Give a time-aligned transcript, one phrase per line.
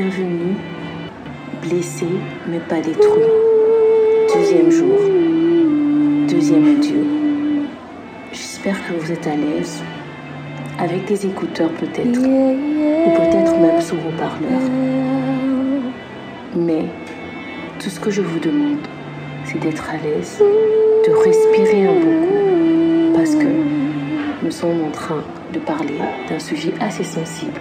[0.00, 0.54] Bienvenue,
[1.60, 2.06] blessé
[2.46, 3.24] mais pas détruit.
[4.32, 4.96] Deuxième jour,
[6.28, 7.04] deuxième adieu.
[8.30, 9.82] J'espère que vous êtes à l'aise,
[10.78, 14.70] avec des écouteurs peut-être, ou peut-être même sous vos parleurs.
[16.54, 16.84] Mais
[17.80, 18.86] tout ce que je vous demande,
[19.46, 23.48] c'est d'être à l'aise, de respirer un peu, parce que
[24.44, 27.58] nous sommes en train de parler d'un sujet assez sensible,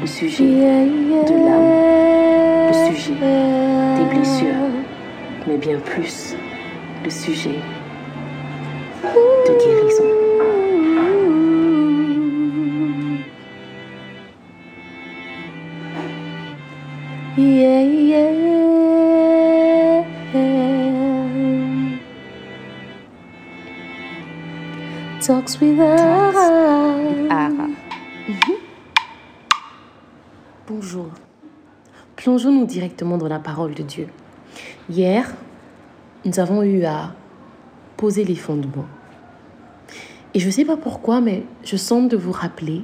[0.00, 3.14] le sujet de l'âme, le sujet
[3.98, 4.70] des blessures,
[5.46, 6.34] mais bien plus
[7.04, 7.60] le sujet
[9.04, 10.04] de guérison.
[17.36, 18.40] Yeah, yeah.
[25.20, 26.59] Talks with Ara.
[32.16, 34.08] Plongeons-nous directement dans la parole de Dieu.
[34.88, 35.34] Hier,
[36.24, 37.14] nous avons eu à
[37.96, 38.86] poser les fondements.
[40.34, 42.82] Et je ne sais pas pourquoi, mais je sens de vous rappeler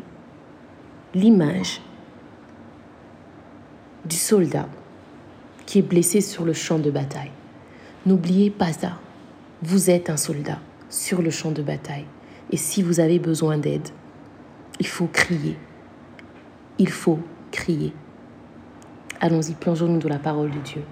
[1.14, 1.80] l'image
[4.04, 4.68] du soldat
[5.64, 7.30] qui est blessé sur le champ de bataille.
[8.04, 8.98] N'oubliez pas ça.
[9.62, 12.06] Vous êtes un soldat sur le champ de bataille.
[12.50, 13.88] Et si vous avez besoin d'aide,
[14.78, 15.56] il faut crier.
[16.78, 17.18] Il faut
[17.56, 17.92] crier.
[19.20, 20.82] Allons-y, plongeons-nous dans la parole de Dieu.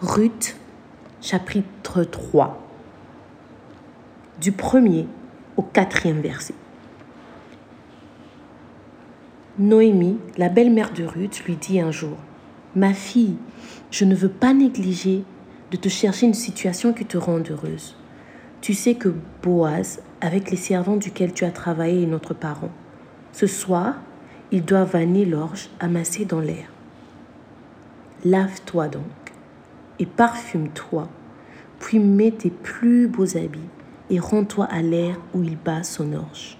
[0.00, 0.56] Ruth,
[1.20, 2.66] chapitre 3,
[4.40, 5.06] du premier
[5.56, 6.54] au quatrième verset.
[9.58, 12.16] Noémie, la belle-mère de Ruth, lui dit un jour,
[12.74, 13.36] Ma fille,
[13.90, 15.22] je ne veux pas négliger
[15.70, 17.96] de te chercher une situation qui te rende heureuse.
[18.60, 22.70] Tu sais que Boaz, avec les servants duquel tu as travaillé, est notre parent.
[23.36, 23.96] Ce soir,
[24.50, 26.70] il doit vanner l'orge amassée dans l'air.
[28.24, 29.02] Lave-toi donc
[29.98, 31.06] et parfume-toi,
[31.78, 33.60] puis mets tes plus beaux habits
[34.08, 36.56] et rends-toi à l'air où il bat son orge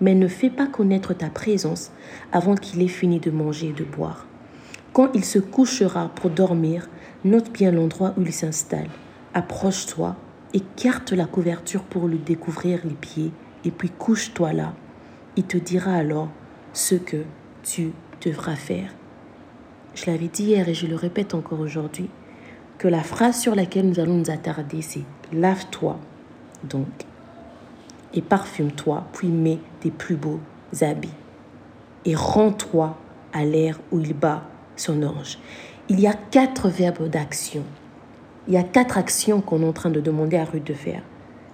[0.00, 1.92] mais ne fais pas connaître ta présence
[2.32, 4.26] avant qu'il ait fini de manger et de boire.
[4.92, 6.88] Quand il se couchera pour dormir,
[7.24, 8.90] note bien l'endroit où il s'installe.
[9.32, 10.16] Approche-toi,
[10.54, 13.30] écarte la couverture pour lui découvrir les pieds,
[13.64, 14.74] et puis couche-toi là.
[15.36, 16.28] Il te dira alors
[16.74, 17.24] ce que
[17.62, 18.94] tu devras faire.
[19.94, 22.10] Je l'avais dit hier et je le répète encore aujourd'hui,
[22.76, 25.98] que la phrase sur laquelle nous allons nous attarder, c'est lave-toi.
[26.64, 26.86] Donc,
[28.12, 30.40] et parfume-toi, puis mets tes plus beaux
[30.80, 31.14] habits.
[32.04, 32.98] Et rends-toi
[33.32, 34.42] à l'air où il bat
[34.76, 35.38] son ange.
[35.88, 37.62] Il y a quatre verbes d'action.
[38.48, 41.02] Il y a quatre actions qu'on est en train de demander à Ruth de faire.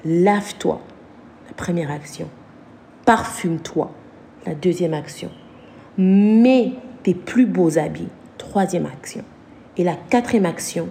[0.04, 0.80] Lave-toi,
[1.46, 2.28] la première action.
[3.08, 3.90] Parfume-toi,
[4.44, 5.30] la deuxième action.
[5.96, 9.24] Mets tes plus beaux habits, troisième action.
[9.78, 10.90] Et la quatrième action,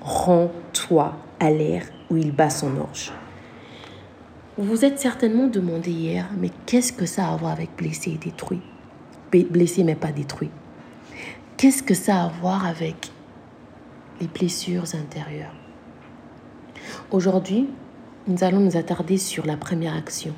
[0.00, 3.12] rends-toi à l'air où il bat son ange.
[4.56, 8.12] Vous vous êtes certainement demandé hier, mais qu'est-ce que ça a à voir avec blessé
[8.12, 8.62] et détruit
[9.30, 10.50] Blessé mais pas détruit.
[11.58, 13.12] Qu'est-ce que ça a à voir avec
[14.18, 15.54] les blessures intérieures?
[17.10, 17.68] Aujourd'hui,
[18.28, 20.32] nous allons nous attarder sur la première action.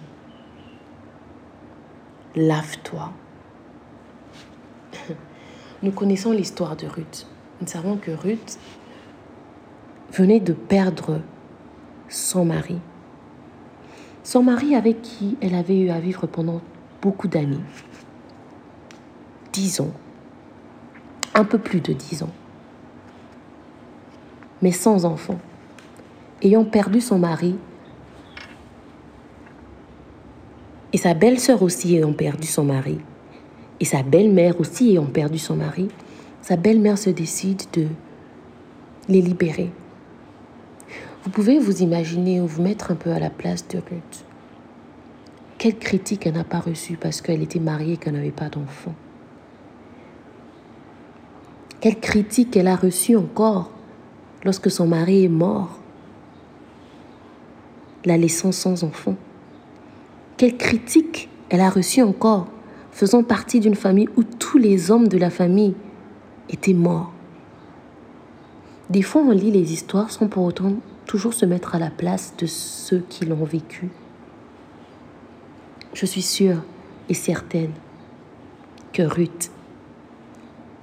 [2.34, 3.12] Lave-toi.
[5.82, 7.26] Nous connaissons l'histoire de Ruth.
[7.60, 8.58] Nous savons que Ruth
[10.12, 11.20] venait de perdre
[12.08, 12.80] son mari
[14.24, 16.60] son mari avec qui elle avait eu à vivre pendant
[17.00, 17.60] beaucoup d'années.
[19.52, 19.90] Dix ans.
[21.34, 22.30] Un peu plus de dix ans.
[24.60, 25.38] Mais sans enfant.
[26.40, 27.56] Ayant perdu son mari.
[30.92, 32.98] Et sa belle-sœur aussi ayant perdu son mari.
[33.80, 35.88] Et sa belle-mère aussi ayant perdu son mari.
[36.42, 37.86] Sa belle-mère se décide de
[39.08, 39.70] les libérer
[41.24, 44.24] vous pouvez vous imaginer ou vous mettre un peu à la place de Ruth.
[45.58, 48.94] Quelle critique elle n'a pas reçue parce qu'elle était mariée et qu'elle n'avait pas d'enfant
[51.80, 53.70] Quelle critique elle a reçue encore
[54.44, 55.78] lorsque son mari est mort,
[58.04, 59.14] la laissant sans enfant
[60.42, 62.48] Quelle critique elle a reçue encore
[62.90, 65.76] faisant partie d'une famille où tous les hommes de la famille
[66.50, 67.12] étaient morts
[68.90, 70.72] Des fois, on lit les histoires sans pour autant
[71.06, 73.88] toujours se mettre à la place de ceux qui l'ont vécu.
[75.94, 76.64] Je suis sûre
[77.08, 77.70] et certaine
[78.92, 79.52] que Ruth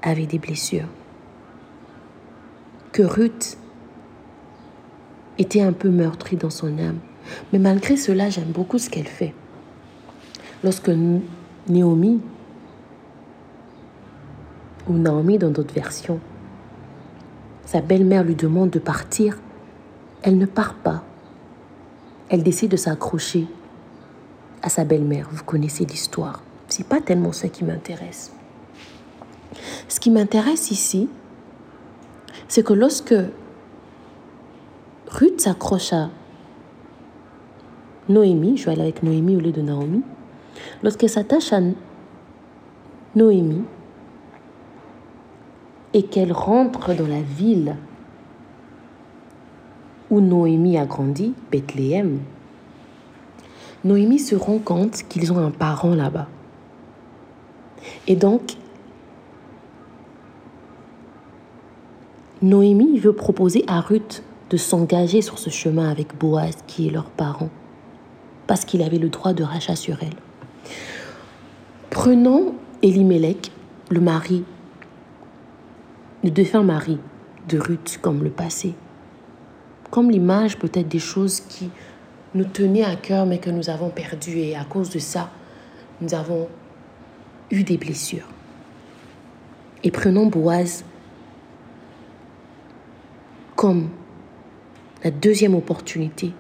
[0.02, 0.88] avait des blessures,
[2.94, 3.58] que Ruth
[5.38, 7.00] était un peu meurtrie dans son âme.
[7.52, 9.34] Mais malgré cela, j'aime beaucoup ce qu'elle fait.
[10.64, 10.92] Lorsque
[11.70, 12.22] Naomi
[14.90, 16.20] ou Naomi dans d'autres versions.
[17.66, 19.38] Sa belle-mère lui demande de partir.
[20.24, 21.04] Elle ne part pas.
[22.30, 23.48] Elle décide de s'accrocher
[24.62, 25.30] à sa belle-mère.
[25.32, 26.42] Vous connaissez l'histoire.
[26.68, 28.34] C'est pas tellement ça qui m'intéresse.
[29.88, 31.10] Ce qui m'intéresse ici,
[32.48, 33.16] c'est que lorsque
[35.08, 36.10] Ruth s'accroche à
[38.08, 40.04] Noémie, je vais aller avec Noémie au lieu de Naomi,
[40.84, 41.60] lorsqu'elle s'attache à
[43.16, 43.64] Noémie
[45.94, 47.76] et qu'elle rentre dans la ville
[50.10, 52.20] où Noémie a grandi, Bethléem,
[53.84, 56.28] Noémie se rend compte qu'ils ont un parent là-bas.
[58.08, 58.58] Et donc,
[62.42, 67.10] Noémie veut proposer à Ruth de s'engager sur ce chemin avec Boaz, qui est leur
[67.10, 67.50] parent,
[68.48, 70.16] parce qu'il avait le droit de rachat sur elle.
[72.02, 73.52] Prenons Elimelech,
[73.90, 74.46] le mari,
[76.24, 76.98] le défunt mari
[77.50, 78.74] de Ruth, comme le passé,
[79.92, 81.70] comme l'image peut-être des choses qui
[82.36, 85.30] nous tenaient à cœur mais que nous avons perdu et à cause de ça,
[86.00, 86.48] nous avons
[87.52, 88.30] eu des blessures.
[89.84, 90.86] Et prenons Boaz
[93.58, 93.90] comme
[95.04, 96.32] la deuxième opportunité.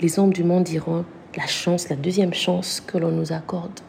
[0.00, 1.04] Les hommes du monde diront
[1.36, 3.80] la chance, la deuxième chance que l'on nous accorde.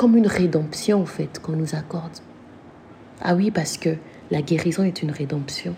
[0.00, 2.20] Comme une rédemption, en fait, qu'on nous accorde.
[3.20, 3.96] Ah oui, parce que
[4.30, 5.74] la guérison est une rédemption.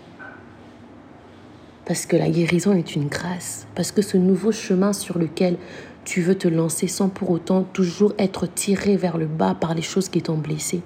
[1.83, 3.67] Parce que la guérison est une grâce.
[3.75, 5.57] Parce que ce nouveau chemin sur lequel
[6.05, 9.81] tu veux te lancer sans pour autant toujours être tiré vers le bas par les
[9.81, 10.81] choses qui t'ont blessé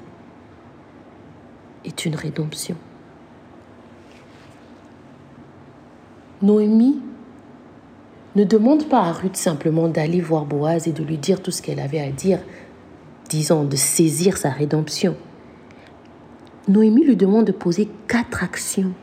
[1.85, 2.75] est une rédemption.
[6.41, 6.99] Noémie
[8.35, 11.61] ne demande pas à Ruth simplement d'aller voir Boaz et de lui dire tout ce
[11.61, 12.39] qu'elle avait à dire,
[13.27, 15.15] disant de saisir sa rédemption.
[16.67, 18.93] Noémie lui demande de poser quatre actions.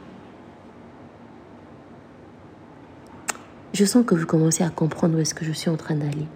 [3.73, 6.26] Je sens que vous commencez à comprendre où est-ce que je suis en train d'aller.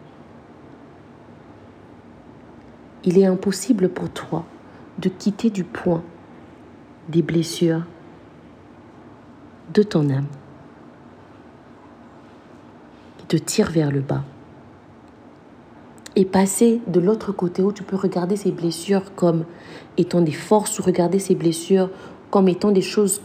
[3.05, 4.45] Il est impossible pour toi
[4.99, 6.03] de quitter du point
[7.09, 7.85] des blessures
[9.73, 10.27] de ton âme
[13.19, 14.25] qui te tire vers le bas.
[16.19, 19.45] Et passer de l'autre côté où tu peux regarder ces blessures comme
[19.97, 21.91] étant des forces ou regarder ces blessures
[22.31, 23.21] comme étant des choses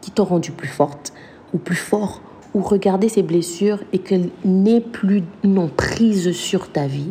[0.00, 1.12] qui t'ont rendu plus forte
[1.52, 2.20] ou plus fort
[2.54, 7.10] ou regarder ces blessures et qu'elles n'aient plus une emprise sur ta vie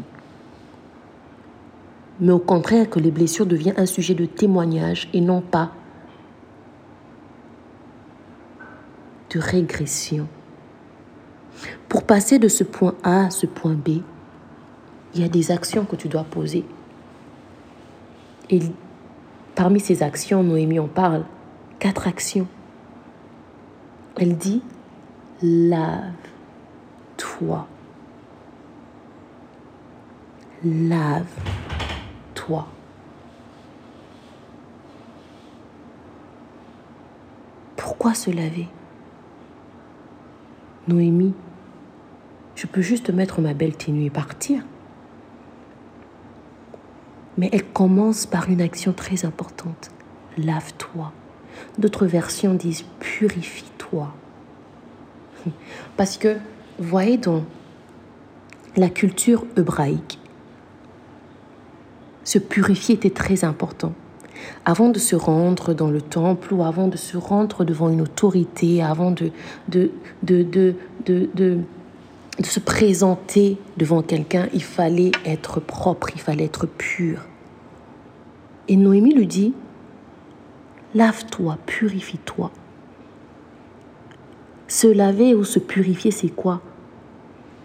[2.21, 5.71] mais au contraire que les blessures deviennent un sujet de témoignage et non pas
[9.33, 10.27] de régression.
[11.89, 14.01] Pour passer de ce point A à ce point B,
[15.13, 16.65] il y a des actions que tu dois poser.
[18.49, 18.59] Et
[19.55, 21.25] parmi ces actions, Noémie en parle,
[21.79, 22.47] quatre actions.
[24.17, 24.61] Elle dit,
[25.41, 26.07] lave-toi.
[30.63, 31.27] Lave-toi.
[37.75, 38.67] Pourquoi se laver?
[40.87, 41.33] Noémie,
[42.55, 44.63] je peux juste mettre ma belle tenue et partir.
[47.37, 49.91] Mais elle commence par une action très importante.
[50.37, 51.11] Lave-toi.
[51.77, 54.13] D'autres versions disent purifie-toi.
[55.97, 56.37] Parce que,
[56.79, 57.43] voyez dans
[58.75, 60.19] la culture hébraïque,
[62.23, 63.93] se purifier était très important
[64.65, 68.81] avant de se rendre dans le temple ou avant de se rendre devant une autorité,
[68.81, 69.31] avant de,
[69.69, 69.91] de,
[72.39, 77.19] de, se présenter devant quelqu'un, il fallait être propre, il fallait être pur.
[78.67, 79.53] Et Noémie lui dit,
[80.95, 82.51] lave-toi, purifie-toi.
[84.67, 86.61] Se laver ou se purifier, c'est quoi?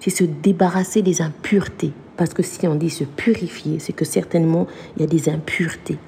[0.00, 1.92] C'est se débarrasser des impuretés.
[2.16, 5.98] Parce que si on dit se purifier, c'est que certainement il y a des impuretés.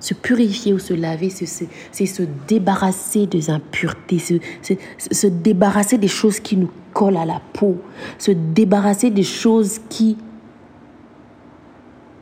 [0.00, 4.34] Se purifier ou se laver, c'est se débarrasser des impuretés, se,
[4.98, 7.76] se débarrasser des choses qui nous collent à la peau,
[8.18, 10.16] se débarrasser des choses qui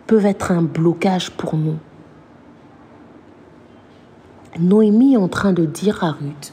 [0.09, 1.77] peuvent être un blocage pour nous.
[4.59, 6.53] Noémie est en train de dire à Ruth,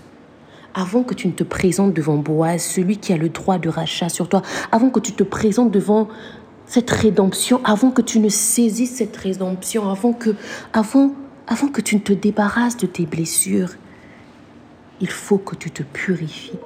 [0.74, 4.10] avant que tu ne te présentes devant Boaz, celui qui a le droit de rachat
[4.10, 6.08] sur toi, avant que tu te présentes devant
[6.66, 10.36] cette rédemption, avant que tu ne saisisses cette rédemption, avant que,
[10.72, 11.12] avant,
[11.48, 13.72] avant que tu ne te débarrasses de tes blessures,
[15.02, 16.60] il faut que tu te purifies.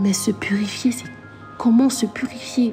[0.00, 1.08] Mais se purifier, c'est
[1.58, 2.72] comment se purifier?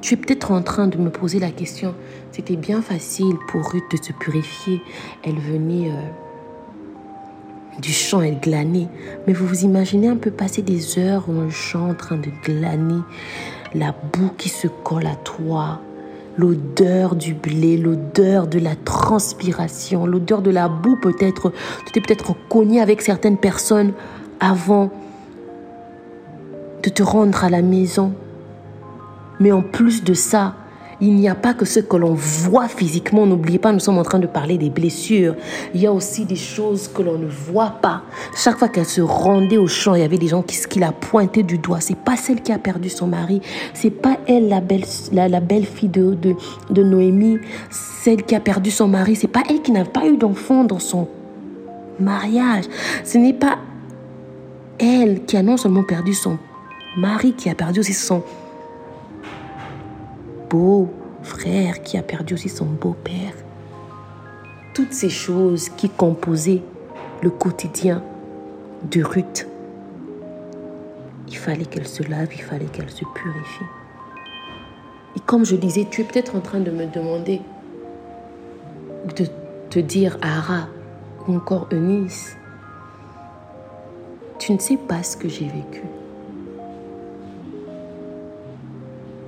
[0.00, 1.94] Tu es peut-être en train de me poser la question.
[2.32, 4.82] C'était bien facile pour Ruth de se purifier.
[5.22, 8.88] Elle venait euh, du champ, elle glanait.
[9.26, 12.30] Mais vous vous imaginez un peu passer des heures dans le champ en train de
[12.44, 13.02] glaner,
[13.74, 15.80] la boue qui se colle à toi,
[16.36, 21.52] l'odeur du blé, l'odeur de la transpiration, l'odeur de la boue peut-être.
[21.86, 23.92] Tu t'es peut-être cogné avec certaines personnes
[24.40, 24.90] avant
[26.82, 28.12] de te rendre à la maison.
[29.40, 30.54] Mais en plus de ça,
[31.02, 33.26] il n'y a pas que ce que l'on voit physiquement.
[33.26, 35.34] N'oubliez pas, nous sommes en train de parler des blessures.
[35.74, 38.02] Il y a aussi des choses que l'on ne voit pas.
[38.36, 41.42] Chaque fois qu'elle se rendait au champ, il y avait des gens qui, la pointaient
[41.42, 41.80] du doigt.
[41.80, 43.42] C'est pas celle qui a perdu son mari.
[43.74, 46.36] C'est pas elle, la belle, la, belle fille de, de,
[46.70, 47.38] de Noémie,
[47.70, 49.16] celle qui a perdu son mari.
[49.16, 51.08] C'est pas elle qui n'a pas eu d'enfant dans son
[51.98, 52.66] mariage.
[53.02, 53.58] Ce n'est pas
[54.78, 56.38] elle qui a non seulement perdu son
[56.96, 58.22] mari, qui a perdu aussi son
[60.52, 63.32] beau-frère qui a perdu aussi son beau-père.
[64.74, 66.62] Toutes ces choses qui composaient
[67.22, 68.02] le quotidien
[68.90, 69.48] de Ruth.
[71.28, 73.64] Il fallait qu'elle se lave, il fallait qu'elle se purifie.
[75.16, 77.40] Et comme je disais, tu es peut-être en train de me demander,
[79.16, 79.26] de
[79.70, 80.68] te dire Ara
[81.26, 82.36] ou encore Eunice,
[84.38, 85.82] tu ne sais pas ce que j'ai vécu.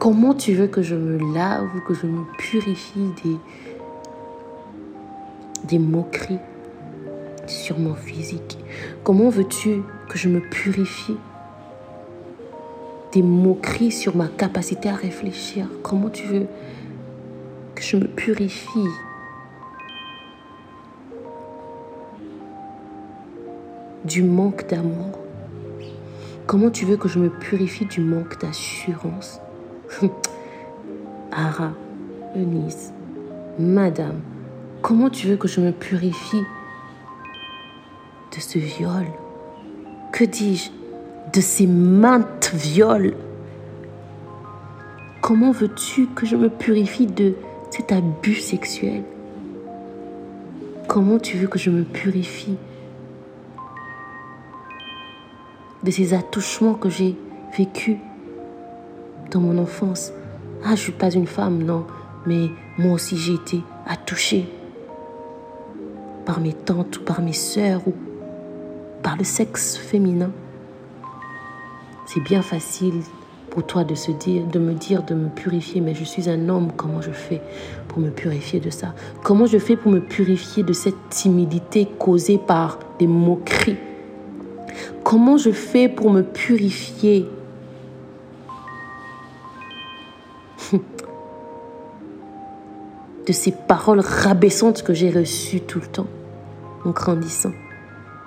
[0.05, 3.39] Comment tu veux que je me lave que je me purifie des,
[5.67, 6.41] des moqueries
[7.47, 8.59] sur mon physique?
[9.03, 9.81] Comment veux-tu
[10.11, 11.17] que je me purifie
[13.15, 15.69] des moqueries sur ma capacité à réfléchir?
[15.83, 16.49] Comment tu veux
[17.75, 18.91] que je me purifie?
[24.05, 25.19] Du manque d'amour.
[26.47, 29.41] Comment tu veux que je me purifie du manque d'assurance?
[31.37, 31.73] Ara,
[32.37, 32.93] Eunice,
[33.59, 34.21] Madame,
[34.83, 36.45] comment tu veux que je me purifie
[38.31, 39.07] de ce viol?
[40.13, 40.71] Que dis-je?
[41.33, 43.15] De ces maintes viols?
[45.23, 47.35] Comment veux-tu que je me purifie de
[47.71, 49.03] cet abus sexuel?
[50.87, 52.57] Comment tu veux que je me purifie
[55.83, 57.17] de ces attouchements que j'ai
[57.59, 57.97] vécus
[59.33, 60.13] dans mon enfance?
[60.67, 61.85] Ah, je suis pas une femme, non,
[62.27, 64.49] mais moi aussi j'ai été attouchée
[66.25, 67.93] par mes tantes ou par mes sœurs ou
[69.03, 70.31] par le sexe féminin.
[72.07, 72.95] C'est bien facile
[73.51, 76.49] pour toi de se dire, de me dire, de me purifier, mais je suis un
[76.49, 77.43] homme, comment je fais
[77.87, 78.95] pour me purifier de ça?
[79.23, 83.77] Comment je fais pour me purifier de cette timidité causée par des moqueries?
[85.03, 87.29] Comment je fais pour me purifier
[93.27, 96.07] de ces paroles rabaissantes que j'ai reçues tout le temps
[96.85, 97.53] en grandissant.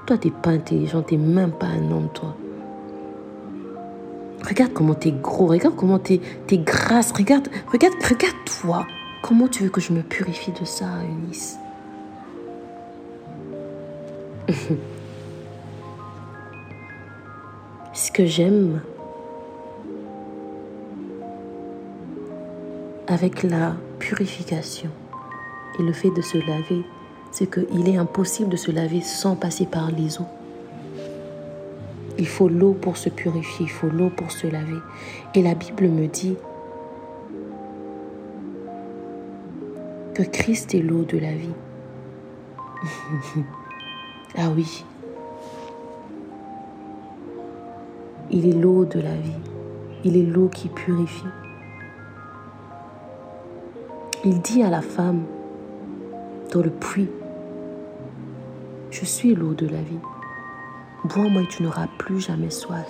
[0.06, 2.36] Toi, t'es pas intelligent, t'es même pas un homme, toi.
[4.48, 8.88] Regarde comment t'es gros, regarde comment t'es es grasse, regarde, regarde, regarde-toi.
[9.22, 11.58] Comment tu veux que je me purifie de ça, Eunice?
[17.94, 18.82] Ce que j'aime
[23.08, 24.90] avec la purification
[25.80, 26.84] et le fait de se laver,
[27.32, 30.28] c'est qu'il est impossible de se laver sans passer par les eaux.
[32.18, 34.80] Il faut l'eau pour se purifier, il faut l'eau pour se laver.
[35.36, 36.36] Et la Bible me dit
[40.14, 41.54] que Christ est l'eau de la vie.
[44.38, 44.84] ah oui.
[48.32, 49.32] Il est l'eau de la vie.
[50.04, 51.24] Il est l'eau qui purifie.
[54.26, 55.24] Il dit à la femme
[56.52, 57.10] dans le puits,
[58.90, 60.00] je suis l'eau de la vie.
[61.04, 62.88] Bois-moi et tu n'auras plus jamais soif.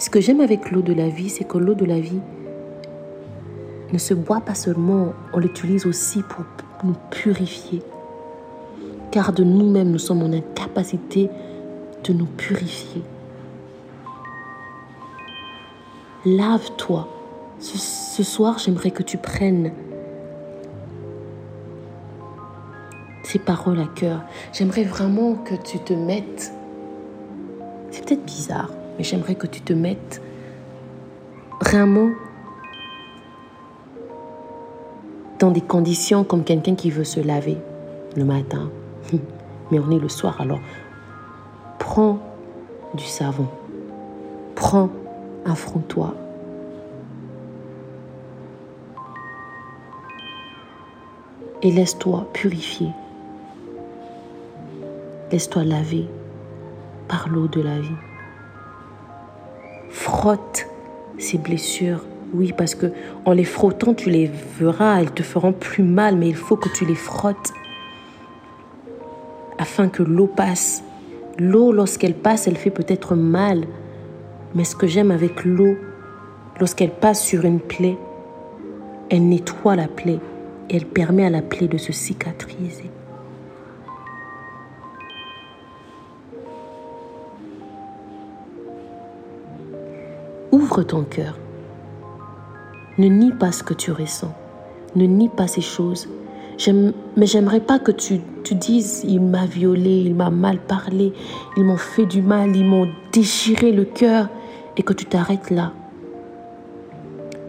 [0.00, 2.20] Ce que j'aime avec l'eau de la vie, c'est que l'eau de la vie
[3.92, 6.44] ne se boit pas seulement, on l'utilise aussi pour
[6.82, 7.80] nous purifier.
[9.12, 11.30] Car de nous-mêmes, nous sommes en incapacité
[12.02, 13.02] de nous purifier.
[16.26, 17.08] Lave-toi.
[17.60, 19.70] Ce, ce soir, j'aimerais que tu prennes
[23.38, 24.20] paroles à cœur.
[24.52, 26.52] J'aimerais vraiment que tu te mettes,
[27.90, 30.20] c'est peut-être bizarre, mais j'aimerais que tu te mettes
[31.60, 32.10] vraiment
[35.38, 37.58] dans des conditions comme quelqu'un qui veut se laver
[38.16, 38.70] le matin,
[39.70, 40.40] mais on est le soir.
[40.40, 40.60] Alors,
[41.78, 42.18] prends
[42.94, 43.48] du savon.
[44.54, 44.88] Prends
[45.44, 46.14] un frottoir.
[51.62, 52.88] Et laisse-toi purifier.
[55.34, 56.06] Laisse-toi laver
[57.08, 57.88] par l'eau de la vie.
[59.90, 60.68] Frotte
[61.18, 62.04] ces blessures.
[62.32, 62.92] Oui, parce que
[63.24, 66.68] en les frottant, tu les verras, elles te feront plus mal, mais il faut que
[66.68, 67.52] tu les frottes
[69.58, 70.84] afin que l'eau passe.
[71.36, 73.64] L'eau, lorsqu'elle passe, elle fait peut-être mal,
[74.54, 75.74] mais ce que j'aime avec l'eau,
[76.60, 77.98] lorsqu'elle passe sur une plaie,
[79.10, 80.20] elle nettoie la plaie
[80.70, 82.93] et elle permet à la plaie de se cicatriser.
[90.82, 91.38] Ton cœur.
[92.98, 94.34] Ne nie pas ce que tu ressens.
[94.96, 96.08] Ne nie pas ces choses.
[97.16, 101.12] Mais j'aimerais pas que tu, tu dises il m'a violé, il m'a mal parlé,
[101.56, 104.28] ils m'ont fait du mal, ils m'ont déchiré le cœur
[104.76, 105.72] et que tu t'arrêtes là.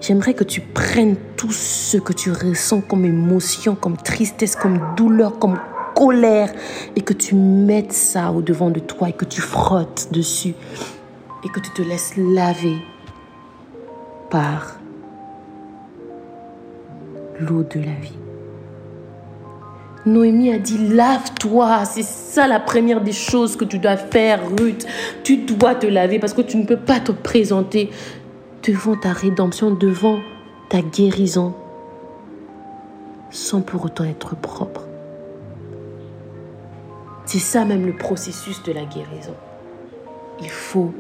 [0.02, 5.40] J'aimerais que tu prennes tout ce que tu ressens comme émotion, comme tristesse, comme douleur,
[5.40, 5.58] comme
[5.96, 6.52] colère
[6.96, 10.54] et que tu mettes ça au devant de toi et que tu frottes dessus
[11.44, 12.76] et que tu te laisses laver
[17.40, 18.18] l'eau de la vie.
[20.06, 21.86] Noémie a dit, lave-toi.
[21.86, 24.86] C'est ça la première des choses que tu dois faire, Ruth.
[25.24, 27.90] Tu dois te laver parce que tu ne peux pas te présenter
[28.64, 30.20] devant ta rédemption, devant
[30.70, 31.54] ta guérison,
[33.32, 34.82] sans pour autant être propre.
[37.26, 39.34] C'est ça même le processus de la guérison.
[40.42, 40.94] Il faut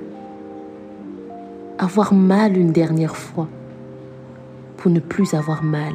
[1.77, 3.47] avoir mal une dernière fois
[4.77, 5.93] pour ne plus avoir mal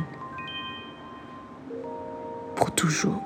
[2.57, 3.23] pour toujours.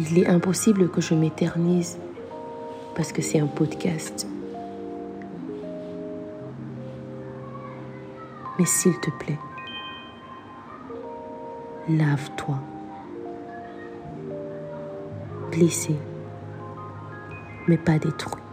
[0.00, 1.98] Il est impossible que je m'éternise
[2.96, 4.26] parce que c'est un podcast.
[8.58, 9.38] Mais s'il te plaît,
[11.88, 12.56] lave-toi.
[15.50, 15.96] Blessé,
[17.66, 18.43] mais pas détruit.